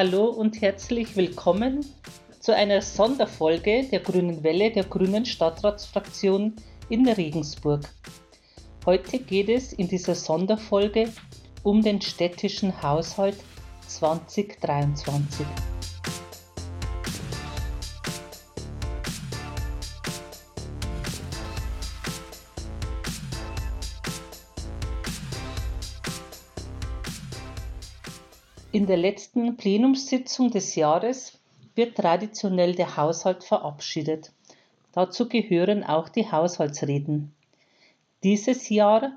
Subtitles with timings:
[0.00, 1.84] Hallo und herzlich willkommen
[2.38, 6.54] zu einer Sonderfolge der Grünen Welle der Grünen Stadtratsfraktion
[6.88, 7.80] in Regensburg.
[8.86, 11.08] Heute geht es in dieser Sonderfolge
[11.64, 13.38] um den städtischen Haushalt
[13.88, 15.44] 2023.
[28.70, 31.38] In der letzten Plenumssitzung des Jahres
[31.74, 34.30] wird traditionell der Haushalt verabschiedet.
[34.92, 37.32] Dazu gehören auch die Haushaltsreden.
[38.22, 39.12] Dieses Jahr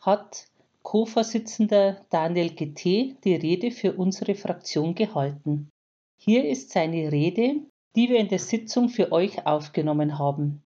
[0.00, 0.46] hat
[0.82, 5.70] Co-Vorsitzender Daniel GT die Rede für unsere Fraktion gehalten.
[6.16, 7.60] Hier ist seine Rede,
[7.94, 10.64] die wir in der Sitzung für euch aufgenommen haben.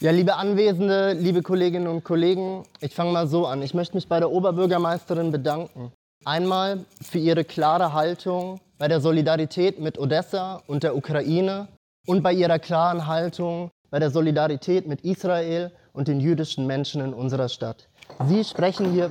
[0.00, 3.60] Ja, liebe Anwesende, liebe Kolleginnen und Kollegen, ich fange mal so an.
[3.60, 5.92] Ich möchte mich bei der Oberbürgermeisterin bedanken.
[6.26, 11.68] Einmal für ihre klare Haltung bei der Solidarität mit Odessa und der Ukraine
[12.06, 17.12] und bei ihrer klaren Haltung bei der Solidarität mit Israel und den jüdischen Menschen in
[17.12, 17.88] unserer Stadt.
[18.26, 19.10] Sie sprechen hier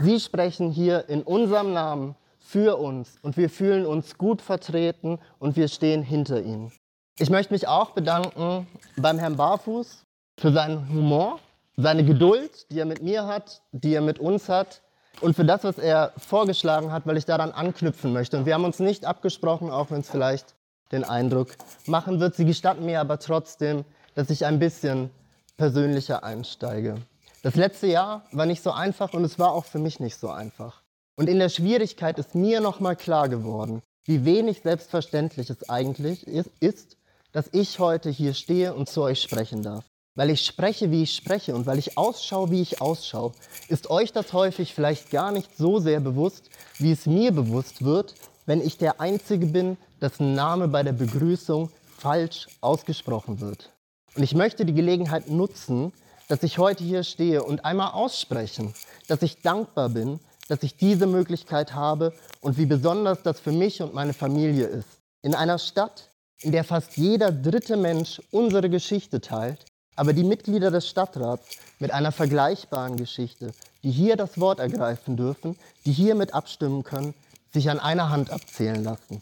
[0.00, 5.56] Sie sprechen hier in unserem Namen für uns und wir fühlen uns gut vertreten und
[5.56, 6.72] wir stehen hinter Ihnen.
[7.20, 10.04] Ich möchte mich auch bedanken beim Herrn Barfuß
[10.38, 11.38] für seinen Humor
[11.80, 14.82] seine Geduld, die er mit mir hat, die er mit uns hat
[15.20, 18.36] und für das, was er vorgeschlagen hat, weil ich daran anknüpfen möchte.
[18.36, 20.56] Und wir haben uns nicht abgesprochen, auch wenn es vielleicht
[20.90, 21.50] den Eindruck
[21.86, 22.34] machen wird.
[22.34, 23.84] Sie gestatten mir aber trotzdem,
[24.16, 25.10] dass ich ein bisschen
[25.56, 26.96] persönlicher einsteige.
[27.42, 30.30] Das letzte Jahr war nicht so einfach und es war auch für mich nicht so
[30.30, 30.82] einfach.
[31.14, 36.96] Und in der Schwierigkeit ist mir nochmal klar geworden, wie wenig selbstverständlich es eigentlich ist,
[37.30, 39.84] dass ich heute hier stehe und zu euch sprechen darf
[40.18, 43.30] weil ich spreche, wie ich spreche und weil ich ausschaue, wie ich ausschaue,
[43.68, 48.16] ist euch das häufig vielleicht gar nicht so sehr bewusst, wie es mir bewusst wird,
[48.44, 53.70] wenn ich der Einzige bin, dessen Name bei der Begrüßung falsch ausgesprochen wird.
[54.16, 55.92] Und ich möchte die Gelegenheit nutzen,
[56.26, 58.74] dass ich heute hier stehe und einmal aussprechen,
[59.06, 60.18] dass ich dankbar bin,
[60.48, 64.98] dass ich diese Möglichkeit habe und wie besonders das für mich und meine Familie ist.
[65.22, 69.67] In einer Stadt, in der fast jeder dritte Mensch unsere Geschichte teilt,
[69.98, 75.56] aber die Mitglieder des Stadtrats mit einer vergleichbaren Geschichte, die hier das Wort ergreifen dürfen,
[75.84, 77.14] die hier mit abstimmen können,
[77.52, 79.20] sich an einer Hand abzählen lassen.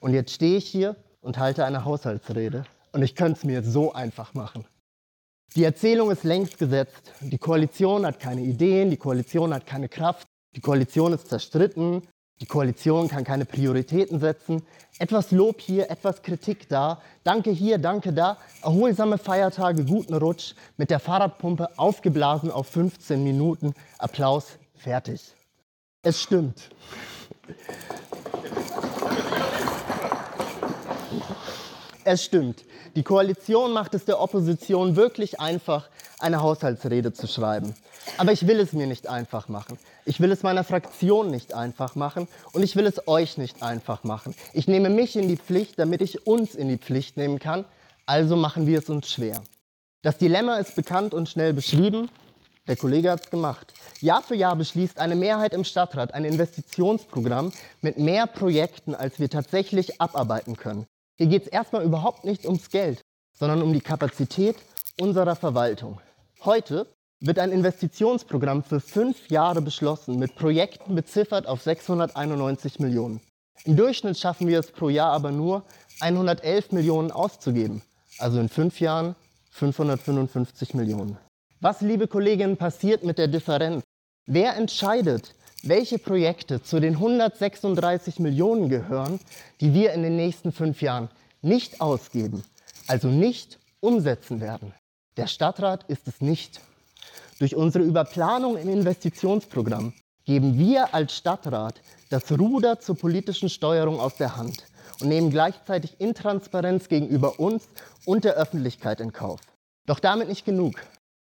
[0.00, 2.64] Und jetzt stehe ich hier und halte eine Haushaltsrede.
[2.92, 4.66] Und ich könnte es mir so einfach machen.
[5.56, 7.12] Die Erzählung ist längst gesetzt.
[7.20, 12.02] Die Koalition hat keine Ideen, die Koalition hat keine Kraft, die Koalition ist zerstritten,
[12.40, 14.62] die Koalition kann keine Prioritäten setzen.
[14.98, 17.00] Etwas Lob hier, etwas Kritik da.
[17.24, 18.38] Danke hier, danke da.
[18.62, 20.54] Erholsame Feiertage, guten Rutsch.
[20.76, 23.74] Mit der Fahrradpumpe aufgeblasen auf 15 Minuten.
[23.98, 25.34] Applaus, fertig.
[26.02, 26.70] Es stimmt.
[32.10, 32.64] Es stimmt.
[32.96, 37.74] Die Koalition macht es der Opposition wirklich einfach, eine Haushaltsrede zu schreiben.
[38.16, 39.78] Aber ich will es mir nicht einfach machen.
[40.06, 44.04] Ich will es meiner Fraktion nicht einfach machen und ich will es euch nicht einfach
[44.04, 44.34] machen.
[44.54, 47.66] Ich nehme mich in die Pflicht, damit ich uns in die Pflicht nehmen kann.
[48.06, 49.42] Also machen wir es uns schwer.
[50.00, 52.08] Das Dilemma ist bekannt und schnell beschrieben.
[52.68, 53.74] Der Kollege hat es gemacht.
[54.00, 57.52] Jahr für Jahr beschließt eine Mehrheit im Stadtrat ein Investitionsprogramm
[57.82, 60.86] mit mehr Projekten, als wir tatsächlich abarbeiten können.
[61.18, 63.00] Hier geht es erstmal überhaupt nicht ums Geld,
[63.36, 64.54] sondern um die Kapazität
[65.00, 66.00] unserer Verwaltung.
[66.44, 66.86] Heute
[67.18, 73.20] wird ein Investitionsprogramm für fünf Jahre beschlossen, mit Projekten beziffert auf 691 Millionen.
[73.64, 75.64] Im Durchschnitt schaffen wir es pro Jahr aber nur,
[75.98, 77.82] 111 Millionen auszugeben.
[78.18, 79.16] Also in fünf Jahren
[79.50, 81.18] 555 Millionen.
[81.60, 83.82] Was, liebe Kolleginnen, passiert mit der Differenz?
[84.26, 89.18] Wer entscheidet, welche Projekte zu den 136 Millionen gehören,
[89.60, 91.08] die wir in den nächsten fünf Jahren
[91.42, 92.42] nicht ausgeben,
[92.86, 94.72] also nicht umsetzen werden?
[95.16, 96.60] Der Stadtrat ist es nicht.
[97.38, 99.92] Durch unsere Überplanung im Investitionsprogramm
[100.24, 101.80] geben wir als Stadtrat
[102.10, 104.64] das Ruder zur politischen Steuerung aus der Hand
[105.00, 107.68] und nehmen gleichzeitig Intransparenz gegenüber uns
[108.04, 109.40] und der Öffentlichkeit in Kauf.
[109.86, 110.74] Doch damit nicht genug.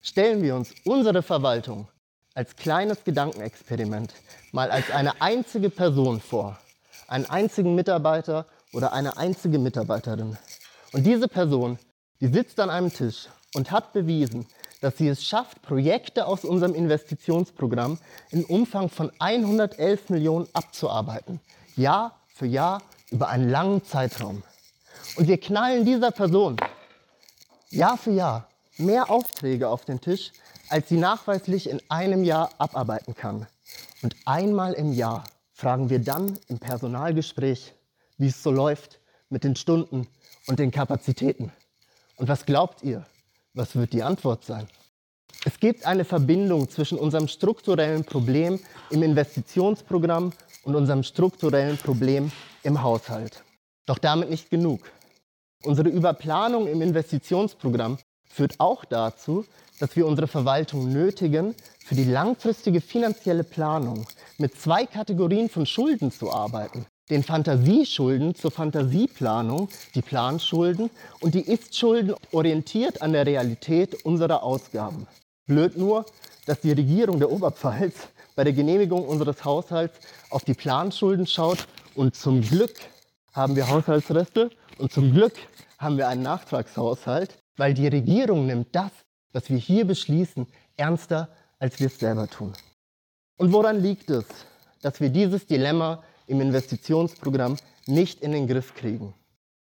[0.02, 1.88] Stellen wir uns unsere Verwaltung
[2.34, 4.14] als kleines Gedankenexperiment
[4.52, 6.58] mal als eine einzige Person vor,
[7.08, 10.38] einen einzigen Mitarbeiter oder eine einzige Mitarbeiterin.
[10.94, 11.78] Und diese Person,
[12.22, 14.48] die sitzt an einem Tisch und hat bewiesen,
[14.82, 18.00] dass sie es schafft, Projekte aus unserem Investitionsprogramm
[18.32, 21.40] im Umfang von 111 Millionen abzuarbeiten.
[21.76, 22.82] Jahr für Jahr
[23.12, 24.44] über einen langen Zeitraum.
[25.16, 26.58] Und wir knallen dieser Person
[27.70, 30.32] Jahr für Jahr mehr Aufträge auf den Tisch,
[30.74, 33.46] als sie nachweislich in einem Jahr abarbeiten kann.
[34.02, 37.76] Und einmal im Jahr fragen wir dann im Personalgespräch,
[38.18, 39.00] wie es so läuft
[39.30, 40.08] mit den Stunden
[40.48, 41.52] und den Kapazitäten.
[42.18, 43.06] Und was glaubt ihr?
[43.54, 44.68] Was wird die Antwort sein?
[45.46, 48.60] Es gibt eine Verbindung zwischen unserem strukturellen Problem
[48.90, 50.34] im Investitionsprogramm
[50.64, 52.32] und unserem strukturellen Problem
[52.64, 53.44] im Haushalt.
[53.86, 54.82] Doch damit nicht genug.
[55.62, 59.46] Unsere Überplanung im Investitionsprogramm führt auch dazu,
[59.84, 64.08] dass wir unsere Verwaltung nötigen, für die langfristige finanzielle Planung
[64.38, 66.86] mit zwei Kategorien von Schulden zu arbeiten.
[67.10, 70.90] Den Fantasieschulden zur Fantasieplanung, die Planschulden,
[71.20, 75.06] und die Ist-Schulden orientiert an der Realität unserer Ausgaben.
[75.48, 76.06] Blöd nur,
[76.46, 78.08] dass die Regierung der Oberpfalz
[78.38, 82.76] bei der Genehmigung unseres Haushalts auf die Planschulden schaut und zum Glück
[83.34, 85.34] haben wir Haushaltsreste und zum Glück
[85.78, 88.92] haben wir einen Nachtragshaushalt, weil die Regierung nimmt das,
[89.34, 90.48] was wir hier beschließen,
[90.78, 92.54] ernster, als wir es selber tun.
[93.38, 94.26] Und woran liegt es,
[94.82, 97.58] dass wir dieses Dilemma im Investitionsprogramm
[97.88, 99.14] nicht in den Griff kriegen?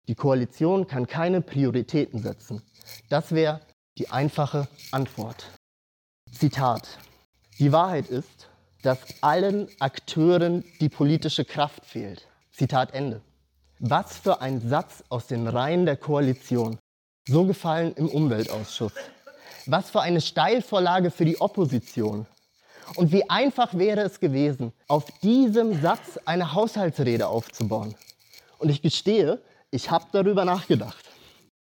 [0.09, 2.63] Die Koalition kann keine Prioritäten setzen.
[3.09, 3.61] Das wäre
[3.99, 5.47] die einfache Antwort.
[6.31, 6.99] Zitat.
[7.59, 8.49] Die Wahrheit ist,
[8.83, 12.29] dass allen Akteuren die politische Kraft fehlt.
[12.53, 13.21] Zitat Ende.
[13.81, 16.79] Was für ein Satz aus den Reihen der Koalition.
[17.27, 18.93] So gefallen im Umweltausschuss.
[19.67, 22.27] Was für eine Steilvorlage für die Opposition.
[22.95, 27.97] Und wie einfach wäre es gewesen, auf diesem Satz eine Haushaltsrede aufzubauen.
[28.59, 29.43] Und ich gestehe,
[29.73, 31.05] ich habe darüber nachgedacht.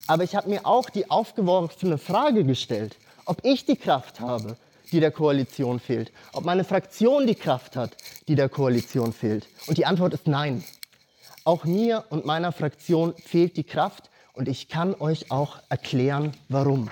[0.06, 4.56] Aber ich habe mir auch die aufgeworfene Frage gestellt, ob ich die Kraft habe,
[4.93, 7.96] die der Koalition fehlt, ob meine Fraktion die Kraft hat,
[8.26, 9.46] die der Koalition fehlt.
[9.67, 10.62] Und die Antwort ist nein.
[11.44, 16.91] Auch mir und meiner Fraktion fehlt die Kraft und ich kann euch auch erklären, warum.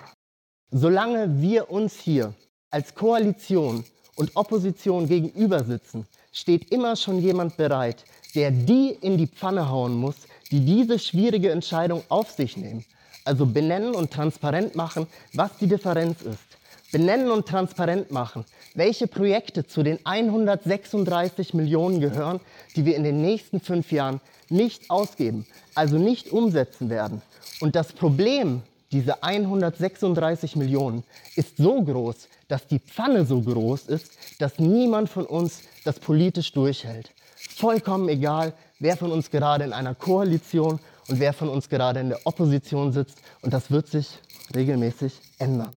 [0.71, 2.35] Solange wir uns hier
[2.71, 3.85] als Koalition
[4.17, 8.05] und Opposition gegenüber sitzen, steht immer schon jemand bereit,
[8.35, 10.17] der die in die Pfanne hauen muss,
[10.51, 12.85] die diese schwierige Entscheidung auf sich nehmen.
[13.25, 16.57] Also benennen und transparent machen, was die Differenz ist
[16.93, 22.41] benennen und transparent machen, welche Projekte zu den 136 Millionen gehören,
[22.75, 27.23] die wir in den nächsten fünf Jahren nicht ausgeben, also nicht umsetzen werden.
[27.61, 28.63] Und das Problem
[28.93, 31.05] dieser 136 Millionen
[31.35, 36.53] ist so groß, dass die Pfanne so groß ist, dass niemand von uns das politisch
[36.53, 37.13] durchhält.
[37.37, 40.79] Vollkommen egal, wer von uns gerade in einer Koalition
[41.09, 43.19] und wer von uns gerade in der Opposition sitzt.
[43.43, 44.19] Und das wird sich
[44.55, 45.73] regelmäßig ändern.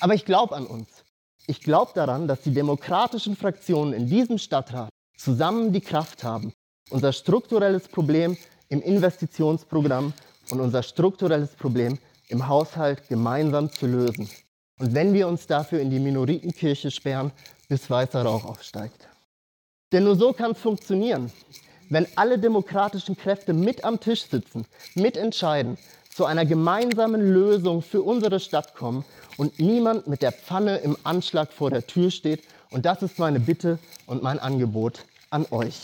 [0.00, 0.88] Aber ich glaube an uns.
[1.46, 6.52] Ich glaube daran, dass die demokratischen Fraktionen in diesem Stadtrat zusammen die Kraft haben,
[6.90, 8.36] unser strukturelles Problem
[8.68, 10.12] im Investitionsprogramm
[10.50, 11.98] und unser strukturelles Problem
[12.32, 14.28] im Haushalt gemeinsam zu lösen.
[14.80, 17.30] Und wenn wir uns dafür in die Minoritenkirche sperren,
[17.68, 19.06] bis weißer Rauch aufsteigt.
[19.92, 21.30] Denn nur so kann es funktionieren.
[21.90, 24.64] Wenn alle demokratischen Kräfte mit am Tisch sitzen,
[24.94, 25.76] mitentscheiden,
[26.10, 29.04] zu einer gemeinsamen Lösung für unsere Stadt kommen
[29.36, 32.42] und niemand mit der Pfanne im Anschlag vor der Tür steht.
[32.70, 35.80] Und das ist meine Bitte und mein Angebot an euch.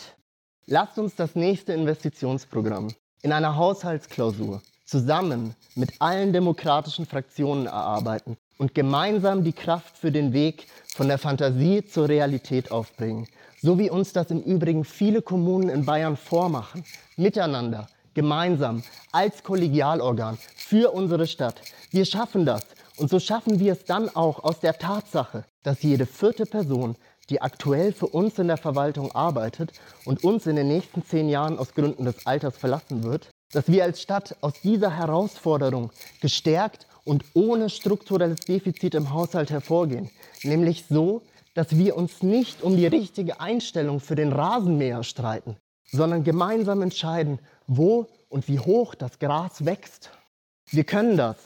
[0.65, 2.89] Lasst uns das nächste Investitionsprogramm
[3.21, 10.33] in einer Haushaltsklausur zusammen mit allen demokratischen Fraktionen erarbeiten und gemeinsam die Kraft für den
[10.33, 10.65] Weg
[10.95, 13.27] von der Fantasie zur Realität aufbringen.
[13.61, 16.83] So wie uns das im Übrigen viele Kommunen in Bayern vormachen.
[17.17, 21.61] Miteinander, gemeinsam, als Kollegialorgan für unsere Stadt.
[21.91, 22.63] Wir schaffen das.
[22.97, 26.95] Und so schaffen wir es dann auch aus der Tatsache, dass jede vierte Person,
[27.29, 29.71] die aktuell für uns in der Verwaltung arbeitet
[30.05, 33.83] und uns in den nächsten zehn Jahren aus Gründen des Alters verlassen wird, dass wir
[33.83, 35.91] als Stadt aus dieser Herausforderung
[36.21, 40.09] gestärkt und ohne strukturelles Defizit im Haushalt hervorgehen.
[40.43, 41.23] Nämlich so,
[41.55, 45.57] dass wir uns nicht um die richtige Einstellung für den Rasenmäher streiten,
[45.91, 50.11] sondern gemeinsam entscheiden, wo und wie hoch das Gras wächst.
[50.69, 51.37] Wir können das.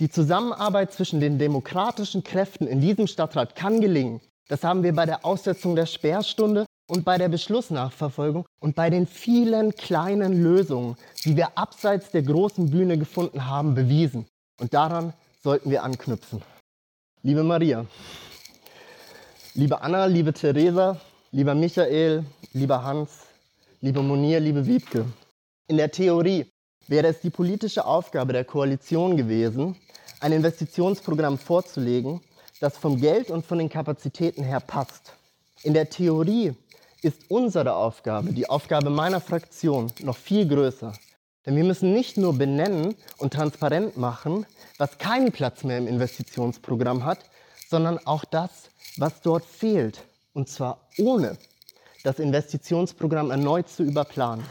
[0.00, 4.20] Die Zusammenarbeit zwischen den demokratischen Kräften in diesem Stadtrat kann gelingen.
[4.48, 9.06] Das haben wir bei der Aussetzung der Sperrstunde und bei der Beschlussnachverfolgung und bei den
[9.06, 14.26] vielen kleinen Lösungen, die wir abseits der großen Bühne gefunden haben, bewiesen.
[14.60, 16.42] Und daran sollten wir anknüpfen.
[17.22, 17.86] Liebe Maria,
[19.54, 23.20] liebe Anna, liebe Theresa, lieber Michael, lieber Hans,
[23.80, 25.06] liebe Monier, liebe Wiebke,
[25.68, 26.44] in der Theorie
[26.88, 29.76] wäre es die politische Aufgabe der Koalition gewesen,
[30.20, 32.20] ein Investitionsprogramm vorzulegen,
[32.60, 35.14] das vom Geld und von den Kapazitäten her passt.
[35.62, 36.54] In der Theorie
[37.02, 40.92] ist unsere Aufgabe, die Aufgabe meiner Fraktion, noch viel größer.
[41.44, 44.46] Denn wir müssen nicht nur benennen und transparent machen,
[44.78, 47.18] was keinen Platz mehr im Investitionsprogramm hat,
[47.68, 50.04] sondern auch das, was dort fehlt.
[50.32, 51.36] Und zwar ohne
[52.04, 54.44] das Investitionsprogramm erneut zu überplanen.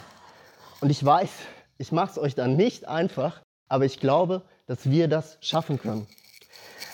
[0.81, 1.29] Und ich weiß,
[1.77, 6.07] ich mache es euch dann nicht einfach, aber ich glaube, dass wir das schaffen können.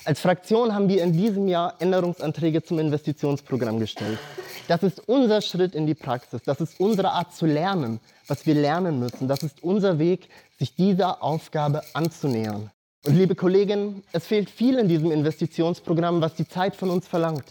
[0.06, 4.20] Als Fraktion haben wir in diesem Jahr Änderungsanträge zum Investitionsprogramm gestellt.
[4.68, 6.42] Das ist unser Schritt in die Praxis.
[6.44, 9.28] Das ist unsere Art zu lernen, was wir lernen müssen.
[9.28, 10.30] Das ist unser Weg,
[10.60, 12.72] sich dieser Aufgabe anzunähern.
[13.06, 17.46] Und liebe Kolleginnen, es fehlt viel in diesem Investitionsprogramm, was die Zeit von uns verlangt.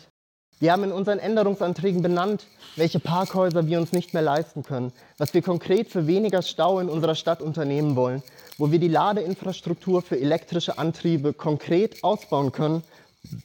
[0.59, 5.35] Wir haben in unseren Änderungsanträgen benannt, welche Parkhäuser wir uns nicht mehr leisten können, was
[5.35, 8.23] wir konkret für weniger Stau in unserer Stadt unternehmen wollen,
[8.59, 12.83] wo wir die Ladeinfrastruktur für elektrische Antriebe konkret ausbauen können,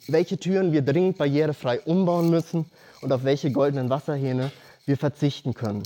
[0.08, 2.66] welche Türen wir dringend barrierefrei umbauen müssen
[3.02, 4.52] und auf welche goldenen Wasserhähne
[4.86, 5.84] wir verzichten können.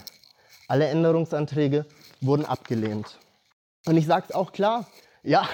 [0.68, 1.86] Alle Änderungsanträge
[2.22, 3.20] wurden abgelehnt.
[3.86, 4.88] Und ich sage es auch klar,
[5.24, 5.48] ja,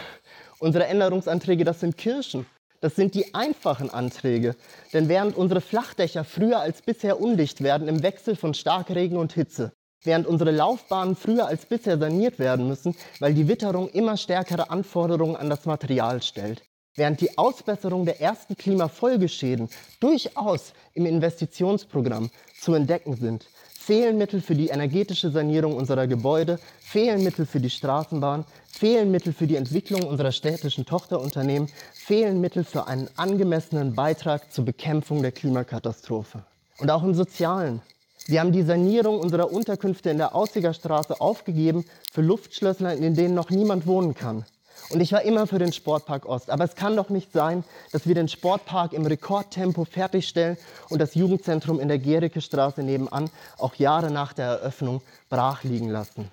[0.60, 2.46] unsere Änderungsanträge, das sind Kirschen.
[2.80, 4.56] Das sind die einfachen Anträge.
[4.92, 9.72] Denn während unsere Flachdächer früher als bisher undicht werden im Wechsel von Starkregen und Hitze,
[10.04, 15.36] während unsere Laufbahnen früher als bisher saniert werden müssen, weil die Witterung immer stärkere Anforderungen
[15.36, 16.64] an das Material stellt,
[16.96, 22.30] während die Ausbesserung der ersten Klimafolgeschäden durchaus im Investitionsprogramm
[22.60, 23.48] zu entdecken sind,
[23.82, 29.34] fehlen Mittel für die energetische Sanierung unserer Gebäude, fehlen Mittel für die Straßenbahn, fehlen Mittel
[29.34, 35.32] für die Entwicklung unserer städtischen Tochterunternehmen, fehlen Mittel für einen angemessenen Beitrag zur Bekämpfung der
[35.32, 36.44] Klimakatastrophe.
[36.78, 37.82] Und auch im Sozialen.
[38.28, 43.34] Wir haben die Sanierung unserer Unterkünfte in der Aussiger Straße aufgegeben für Luftschlösser, in denen
[43.34, 44.46] noch niemand wohnen kann.
[44.90, 46.50] Und ich war immer für den Sportpark Ost.
[46.50, 50.58] Aber es kann doch nicht sein, dass wir den Sportpark im Rekordtempo fertigstellen
[50.90, 55.90] und das Jugendzentrum in der Gericke Straße nebenan auch Jahre nach der Eröffnung brach liegen
[55.90, 56.30] lassen.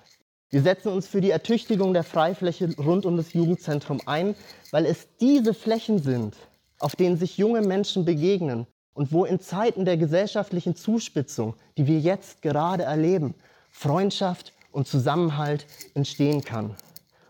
[0.51, 4.35] Wir setzen uns für die Ertüchtigung der Freifläche rund um das Jugendzentrum ein,
[4.71, 6.35] weil es diese Flächen sind,
[6.79, 11.99] auf denen sich junge Menschen begegnen und wo in Zeiten der gesellschaftlichen Zuspitzung, die wir
[11.99, 13.35] jetzt gerade erleben,
[13.71, 16.75] Freundschaft und Zusammenhalt entstehen kann.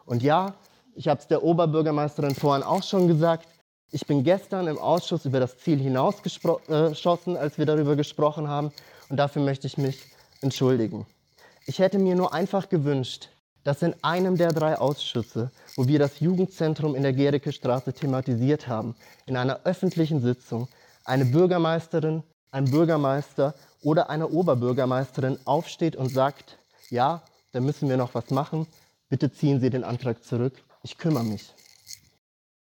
[0.05, 0.55] Und ja,
[0.95, 3.47] ich habe es der Oberbürgermeisterin vorhin auch schon gesagt,
[3.91, 8.71] ich bin gestern im Ausschuss über das Ziel hinausgeschossen, als wir darüber gesprochen haben,
[9.09, 9.99] und dafür möchte ich mich
[10.41, 11.07] entschuldigen.
[11.65, 13.29] Ich hätte mir nur einfach gewünscht,
[13.63, 18.67] dass in einem der drei Ausschüsse, wo wir das Jugendzentrum in der Gericke Straße thematisiert
[18.67, 20.67] haben, in einer öffentlichen Sitzung
[21.05, 26.57] eine Bürgermeisterin, ein Bürgermeister oder eine Oberbürgermeisterin aufsteht und sagt,
[26.89, 28.67] ja, da müssen wir noch was machen,
[29.09, 30.53] bitte ziehen Sie den Antrag zurück,
[30.83, 31.53] ich kümmere mich.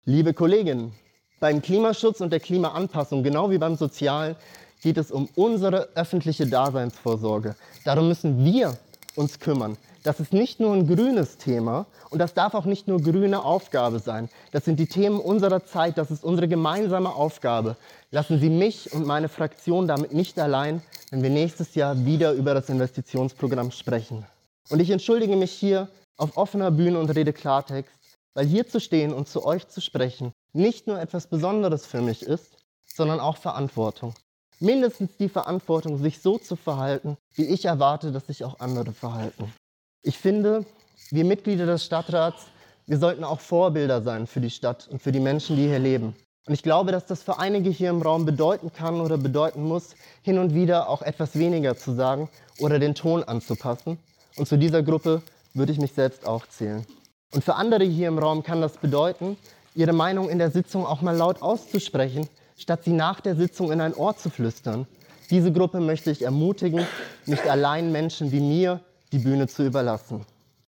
[0.05, 0.93] Liebe Kolleginnen,
[1.39, 4.35] beim Klimaschutz und der Klimaanpassung, genau wie beim Sozialen,
[4.81, 7.55] geht es um unsere öffentliche Daseinsvorsorge.
[7.85, 8.77] Darum müssen wir
[9.15, 9.77] uns kümmern.
[10.03, 13.99] Das ist nicht nur ein grünes Thema und das darf auch nicht nur grüne Aufgabe
[13.99, 14.29] sein.
[14.51, 17.75] Das sind die Themen unserer Zeit, das ist unsere gemeinsame Aufgabe.
[18.11, 22.53] Lassen Sie mich und meine Fraktion damit nicht allein, wenn wir nächstes Jahr wieder über
[22.53, 24.25] das Investitionsprogramm sprechen.
[24.69, 27.93] Und ich entschuldige mich hier auf offener Bühne und rede Klartext,
[28.33, 32.23] weil hier zu stehen und zu euch zu sprechen nicht nur etwas Besonderes für mich
[32.23, 34.13] ist, sondern auch Verantwortung
[34.59, 39.53] mindestens die Verantwortung, sich so zu verhalten, wie ich erwarte, dass sich auch andere verhalten.
[40.01, 40.65] Ich finde,
[41.11, 42.47] wir Mitglieder des Stadtrats,
[42.87, 46.15] wir sollten auch Vorbilder sein für die Stadt und für die Menschen, die hier leben.
[46.47, 49.95] Und ich glaube, dass das für einige hier im Raum bedeuten kann oder bedeuten muss,
[50.21, 52.29] hin und wieder auch etwas weniger zu sagen
[52.59, 53.99] oder den Ton anzupassen.
[54.35, 55.21] Und zu dieser Gruppe
[55.53, 56.85] würde ich mich selbst auch zählen.
[57.33, 59.37] Und für andere hier im Raum kann das bedeuten,
[59.75, 62.27] ihre Meinung in der Sitzung auch mal laut auszusprechen
[62.59, 64.85] statt sie nach der Sitzung in ein Ohr zu flüstern.
[65.31, 66.85] Diese Gruppe möchte ich ermutigen,
[67.25, 70.25] nicht allein Menschen wie mir die Bühne zu überlassen.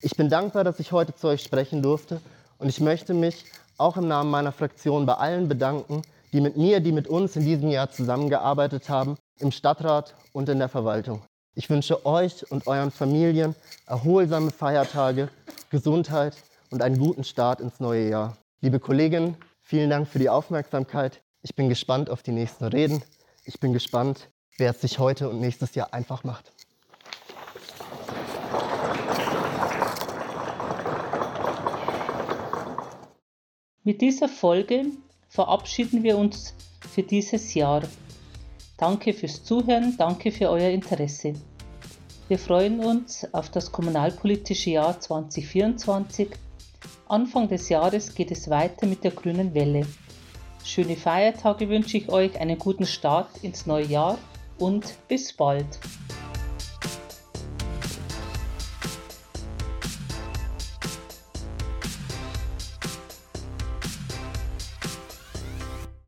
[0.01, 2.21] Ich bin dankbar, dass ich heute zu euch sprechen durfte
[2.59, 3.45] und ich möchte mich
[3.79, 7.45] auch im Namen meiner Fraktion bei allen bedanken, die mit mir, die mit uns in
[7.45, 11.23] diesem Jahr zusammengearbeitet haben, im Stadtrat und in der Verwaltung.
[11.55, 13.55] Ich wünsche euch und euren Familien
[13.87, 15.29] erholsame Feiertage,
[15.71, 16.35] Gesundheit
[16.71, 18.39] und einen guten Start ins neue Jahr.
[18.63, 21.21] Liebe Kolleginnen, vielen Dank für die Aufmerksamkeit.
[21.43, 23.03] Ich bin gespannt auf die nächsten Reden.
[23.45, 26.53] Ich bin gespannt, wer es sich heute und nächstes Jahr einfach macht.
[33.85, 34.85] Mit dieser Folge
[35.29, 36.55] verabschieden wir uns
[36.89, 37.83] für dieses Jahr.
[38.77, 41.33] Danke fürs Zuhören, danke für euer Interesse.
[42.29, 46.29] Wir freuen uns auf das kommunalpolitische Jahr 2024.
[47.09, 49.85] Anfang des Jahres geht es weiter mit der grünen Welle.
[50.65, 54.17] Schöne Feiertage wünsche ich euch, einen guten Start ins neue Jahr
[54.59, 55.67] und bis bald.